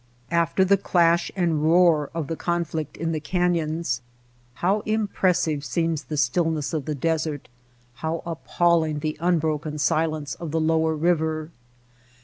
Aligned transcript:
After 0.31 0.65
the 0.65 0.77
clash 0.77 1.31
and 1.35 1.63
roar 1.63 2.09
of 2.15 2.25
the 2.25 2.35
conflict 2.35 2.97
in 2.97 3.11
the 3.11 3.19
canyons 3.19 4.01
how 4.55 4.79
impressive 4.87 5.63
seems 5.63 6.05
the 6.05 6.17
stillness 6.17 6.73
of 6.73 6.85
the 6.85 6.95
desert, 6.95 7.47
how 8.01 8.23
appalling 8.25 9.01
the 9.01 9.15
unbroken 9.19 9.77
silence 9.77 10.33
of 10.33 10.49
the 10.49 10.59
lower 10.59 10.95
river 10.95 11.51